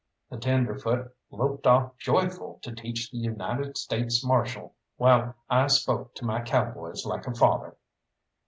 [0.31, 6.25] That tenderfoot loped off joyful to teach the United States Marshal, while I spoke to
[6.25, 7.75] my cowboys like a father.